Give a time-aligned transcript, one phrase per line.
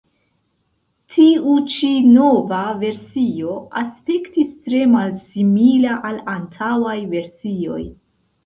[1.15, 3.53] Tiu ĉi nova versio
[3.83, 7.81] aspektis tre malsimila al antaŭaj versioj.